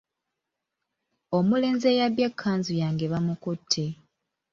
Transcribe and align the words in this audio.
Omulenzi 1.37 1.85
eyabbye 1.91 2.25
ekkanzu 2.29 2.73
yange 2.81 3.05
bamukutte. 3.11 3.85